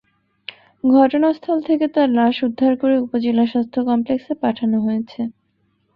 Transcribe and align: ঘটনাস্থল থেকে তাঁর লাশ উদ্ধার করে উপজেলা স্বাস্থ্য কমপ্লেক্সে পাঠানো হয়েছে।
ঘটনাস্থল 0.83 1.57
থেকে 1.67 1.85
তাঁর 1.95 2.09
লাশ 2.11 2.35
উদ্ধার 2.47 2.73
করে 2.81 2.95
উপজেলা 2.99 3.45
স্বাস্থ্য 3.47 3.79
কমপ্লেক্সে 3.89 4.33
পাঠানো 4.43 4.77
হয়েছে। 4.79 5.21